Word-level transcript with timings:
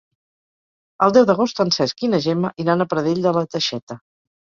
El 1.07 1.11
deu 1.17 1.27
d'agost 1.29 1.61
en 1.63 1.71
Cesc 1.75 2.01
i 2.07 2.09
na 2.13 2.21
Gemma 2.23 2.51
iran 2.65 2.81
a 2.81 2.87
Pradell 2.95 3.21
de 3.27 3.35
la 3.37 3.45
Teixeta. 3.53 3.99